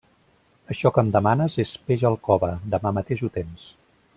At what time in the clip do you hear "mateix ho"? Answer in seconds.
2.99-3.31